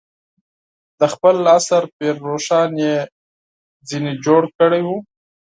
[0.99, 2.95] د خپل عصر پير روښان یې
[3.87, 4.89] ترې جوړ کړی و.